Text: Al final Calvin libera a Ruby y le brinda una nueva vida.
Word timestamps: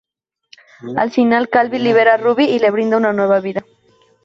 Al 0.97 1.11
final 1.11 1.47
Calvin 1.49 1.83
libera 1.83 2.15
a 2.15 2.17
Ruby 2.17 2.45
y 2.45 2.57
le 2.57 2.71
brinda 2.71 2.97
una 2.97 3.13
nueva 3.13 3.39
vida. 3.39 3.63